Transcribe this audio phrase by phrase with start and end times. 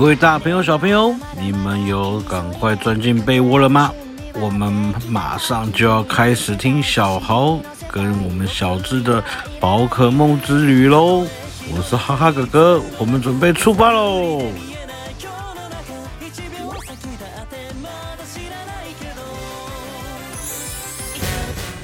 [0.00, 3.92] 各位大朋友、小朋友，你们有赶快钻进被窝了吗？
[4.32, 4.72] 我们
[5.06, 7.60] 马上就要开始听小豪
[7.92, 9.22] 跟我们小智的
[9.60, 11.26] 宝可梦之旅喽！
[11.70, 14.40] 我是哈哈哥哥，我们准备出发喽！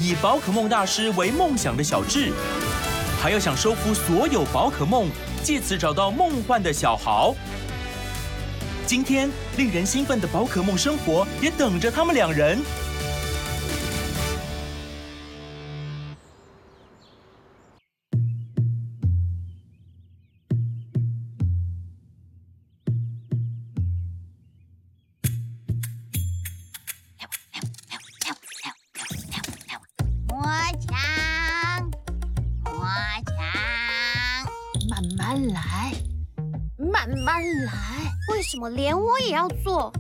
[0.01, 2.33] 以宝可梦大师为梦想的小智，
[3.23, 5.11] 还要想收服所有宝可梦，
[5.43, 7.35] 借此找到梦幻的小豪。
[8.87, 12.57] 今天令人兴奋的宝可梦生活也等着他们两人。
[30.29, 30.45] 魔
[30.87, 31.91] 强，
[32.63, 32.87] 魔
[33.27, 33.37] 强，
[34.89, 35.93] 慢慢来，
[36.79, 38.16] 慢慢来。
[38.37, 39.91] 为什么连我也要做？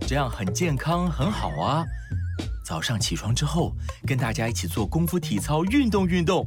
[0.00, 1.84] 这样很健康，很好啊！
[2.64, 3.72] 早上起床之后，
[4.04, 6.44] 跟大家一起做功夫体操，运动运动。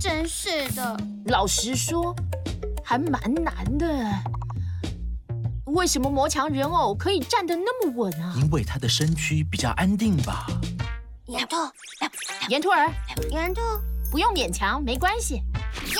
[0.00, 2.16] 真是的，老实说，
[2.82, 3.86] 还蛮难的。
[5.66, 8.34] 为什么魔强人偶可以站得那么稳啊？
[8.40, 10.46] 因为他的身躯比较安定吧。
[11.26, 11.56] 岩兔，
[12.48, 12.90] 岩兔儿，
[13.30, 13.60] 岩兔，
[14.10, 15.34] 不用勉强，没关系。
[15.34, 15.98] 岩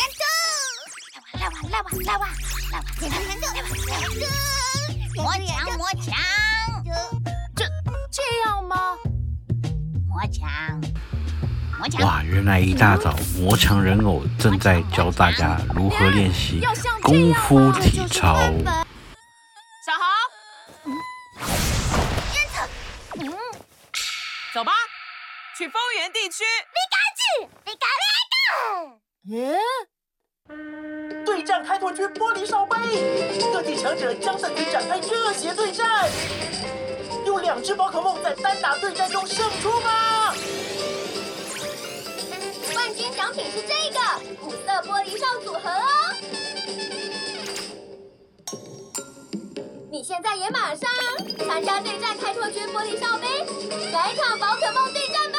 [1.51, 2.29] 兔，来吧，来吧，
[2.73, 3.17] 来吧，来吧，岩兔，
[3.55, 6.15] 岩兔，岩兔，魔强，魔强，
[7.55, 7.65] 这
[8.11, 8.77] 这样吗？
[10.09, 10.49] 魔强，
[11.79, 12.01] 魔强。
[12.07, 16.61] 哇，原来一大早魔强人偶正在教大家如何练习
[17.03, 18.37] 功夫体操。
[19.85, 20.05] 小豪，
[20.85, 20.93] 嗯，
[24.55, 24.73] 走吧。
[25.57, 27.87] 去丰原地区，皮卡丘，皮卡
[31.55, 32.77] 战开拓军玻璃罩杯，
[33.53, 36.11] 各地强者将在此展开热血对战。
[37.25, 40.35] 有两只宝可梦在单打对战中胜出吧？
[42.73, 44.01] 冠军奖品是这个
[44.45, 45.87] 五色玻璃哨组合哦。
[49.93, 50.91] 你现在也马上
[51.47, 53.29] 参加对战开拓军玻璃哨杯，
[53.93, 55.39] 来一场宝可梦对战吧！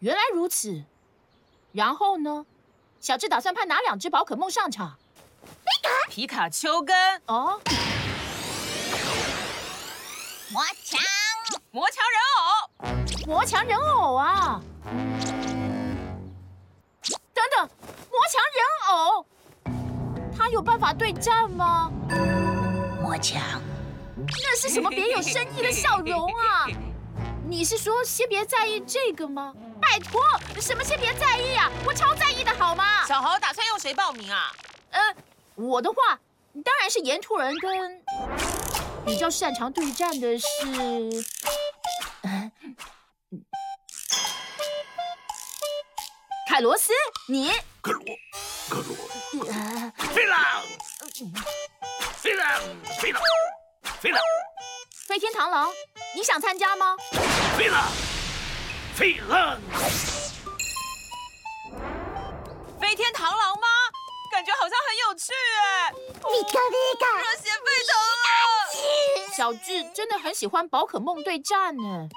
[0.00, 0.84] 原来如此，
[1.72, 2.44] 然后呢？
[3.02, 4.96] 小智打算派哪两只宝可梦上场？
[5.44, 5.48] 皮
[5.82, 6.96] 卡，皮卡丘跟
[7.26, 7.60] 哦，
[10.52, 11.00] 魔强，
[11.72, 14.60] 魔强人偶，魔强人偶啊！
[17.34, 17.68] 等等，
[18.08, 19.26] 魔强人偶，
[20.38, 21.90] 他有办法对战吗？
[23.02, 23.42] 魔强，
[24.16, 26.68] 那是什么别有深意的笑容啊？
[27.48, 29.54] 你是说先别在意这个吗？
[29.80, 30.22] 拜托，
[30.60, 31.70] 什么先别在意啊？
[31.84, 33.04] 我超在意的好吗？
[33.06, 34.50] 小豪打算用谁报名啊？
[34.90, 35.00] 呃，
[35.54, 36.18] 我的话
[36.64, 38.02] 当然是岩兔人跟
[39.04, 40.46] 比较擅长对战的是，
[42.22, 42.52] 呃，
[46.48, 46.92] 凯罗斯，
[47.28, 47.52] 你。
[47.80, 48.02] 克罗，
[48.68, 48.96] 克罗，
[49.48, 50.62] 呃，飞狼，
[52.16, 52.60] 飞狼，
[53.00, 53.22] 飞狼，
[54.00, 54.22] 飞狼，
[55.08, 55.68] 飞天螳螂，
[56.14, 56.96] 你想参加吗？
[57.56, 57.90] 飞了，
[58.94, 59.58] 飞了，
[62.80, 63.66] 飞天螳螂吗？
[64.30, 65.92] 感觉好像很有趣哎！
[65.92, 69.36] 皮卡皮卡，热血沸腾了！
[69.36, 72.08] 小智真的很喜欢宝可梦对战呢。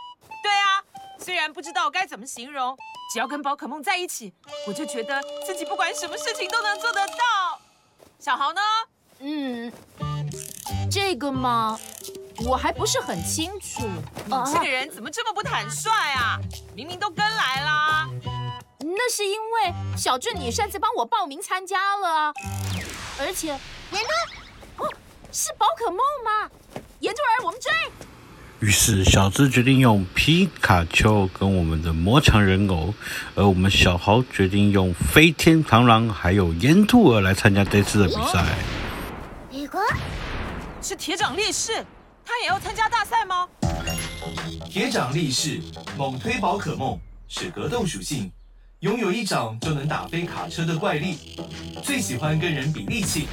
[0.42, 0.84] 对啊，
[1.20, 2.78] 虽然不知道该怎么形容，
[3.14, 4.34] 只要跟宝可梦在一起，
[4.68, 7.60] 我就觉得自己不管什么事情都能做得到。
[8.20, 8.62] 小豪呢？
[9.20, 9.72] 嗯，
[10.90, 11.78] 这个嘛，
[12.48, 13.88] 我还不是很清楚。
[14.26, 16.40] 你这个人怎么这么不坦率啊？
[16.76, 18.08] 明明都跟来啦！
[18.80, 22.34] 那是因为小智你擅自帮我报名参加了啊，
[23.20, 24.04] 而且岩
[24.78, 24.90] 兔，哦，
[25.32, 26.50] 是宝可梦吗？
[27.00, 27.72] 岩兔儿，我们追！
[28.60, 32.94] 于是小智决定用皮卡丘跟我们的魔强人偶，
[33.34, 38.46] 而我们小豪决定用飞天螳螂还有岩兔儿来参加这次的比赛。
[39.52, 39.80] 皮卡，
[40.82, 41.86] 是铁掌力士，
[42.26, 43.48] 他也要参加大赛吗？
[44.68, 45.62] 铁掌力士
[45.96, 48.32] 猛推宝可梦，是格斗属性，
[48.80, 51.40] 拥有一掌就能打飞卡车的怪力，
[51.84, 53.28] 最喜欢跟人比力气。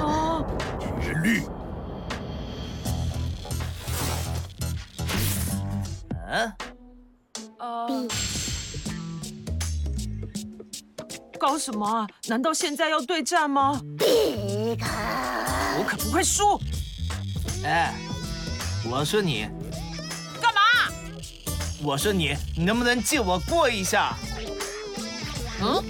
[0.00, 0.44] 哦，
[1.00, 1.42] 原力，
[6.28, 6.52] 嗯，呃，
[11.38, 12.06] 搞什么啊？
[12.26, 13.80] 难道现在要对战吗？
[15.78, 16.60] 我可不会输！
[17.64, 17.94] 哎，
[18.84, 19.48] 我说你，
[20.42, 20.60] 干嘛？
[21.82, 24.14] 我说你，你能不能借我过一下？
[25.60, 25.82] 嗯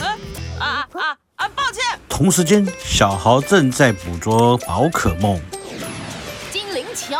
[0.00, 0.18] 嗯
[0.58, 1.48] 啊啊啊！
[1.54, 1.84] 抱歉。
[2.08, 5.40] 同时间，小豪正在捕捉宝可梦。
[6.50, 7.14] 精灵球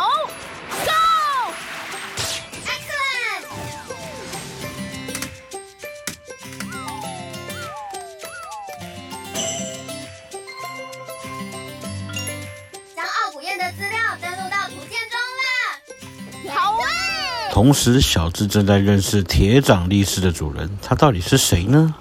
[17.61, 21.93] 同时，小智正在认识铁掌力士的主人，他到底是谁呢？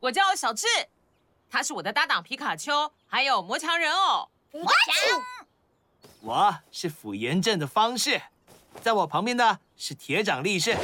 [0.00, 0.66] 我叫小智，
[1.50, 4.30] 他是我的搭档皮卡丘，还有魔强人偶。
[4.52, 5.22] 魔强，
[6.22, 8.22] 我是府炎镇的方士，
[8.80, 10.74] 在我旁边的是铁掌力士。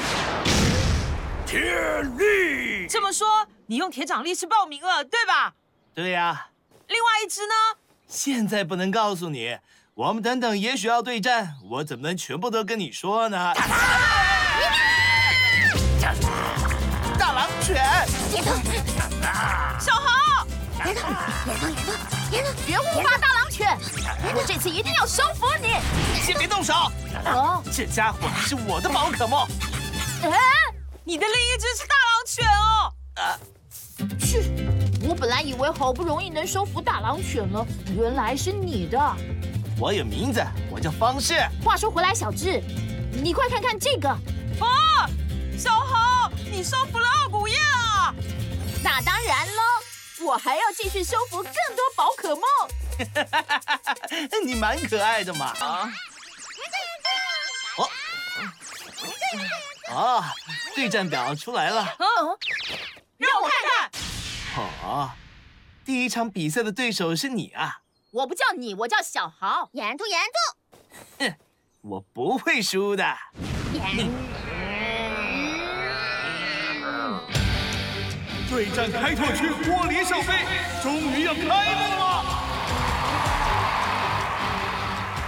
[1.46, 5.54] 铁力，这么说，你用铁掌力士报名了，对吧？
[5.94, 6.50] 对呀、啊。
[6.86, 7.54] 另外一只呢？
[8.06, 9.56] 现在不能告诉你，
[9.94, 13.52] 我们等等也许要对战，我怎么能全部都跟你说呢？
[17.18, 17.84] 大狼犬，
[19.78, 20.46] 小豪，
[20.82, 21.04] 别动，
[21.44, 21.94] 别动，别动，
[22.30, 23.76] 别动，别误发大狼犬！
[24.34, 25.76] 我这次一定要收服你！
[26.22, 26.72] 先别动手！
[27.26, 29.46] 哦，这家伙是我的宝可梦。
[30.22, 30.30] 哎，
[31.04, 32.94] 你的另一只是大狼犬哦。
[33.16, 33.36] 啊，
[34.18, 34.50] 去！
[35.06, 38.98] 我本来以为好不容易能收服大狼犬了，原来是你的。
[39.82, 40.40] 我有名字，
[40.70, 41.44] 我叫方士。
[41.64, 42.62] 话说回来，小智，
[43.20, 44.08] 你快看看这个。
[44.60, 45.10] 哦，
[45.58, 48.14] 小豪，你收服了奥古叶啊！
[48.84, 49.62] 那当然了，
[50.24, 52.44] 我还要继续收服更多宝可梦。
[54.46, 55.46] 你蛮可爱的嘛。
[55.46, 55.92] 啊。
[57.76, 57.88] 哦。
[59.90, 60.24] 哦，
[60.76, 61.82] 对战表出来了。
[61.98, 62.06] 嗯，
[63.18, 63.90] 让我看看。
[64.84, 65.10] 哦，
[65.84, 67.81] 第一场比赛的对手是你啊！
[68.12, 69.70] 我不叫你，我叫小豪。
[69.72, 70.36] 严兔，严兔。
[71.24, 71.34] 哼，
[71.80, 73.02] 我不会输的。
[78.50, 80.44] 对战开拓区玻璃圣杯
[80.82, 81.48] 终于要开幕
[81.98, 82.22] 了！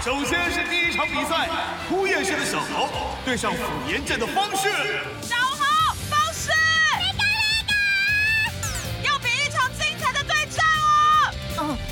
[0.02, 1.48] 首先是第一场比赛，
[1.88, 4.68] 枯叶市的小豪对上辅炎镇的方士。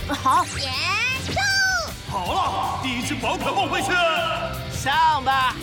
[0.08, 0.44] 好。
[2.10, 3.88] 好了，第一只宝可梦回去
[4.70, 5.56] 上吧。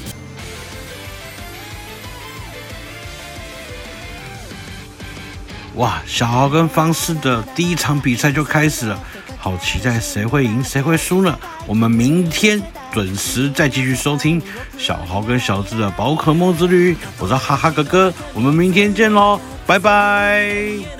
[5.75, 8.99] 哇，小豪跟方士的第一场比赛就开始了，
[9.37, 11.37] 好期待谁会赢谁会输呢？
[11.67, 14.41] 我们明天准时再继续收听
[14.77, 16.97] 小豪跟小智的宝可梦之旅。
[17.19, 20.98] 我是哈哈哥哥，我们明天见喽，拜拜。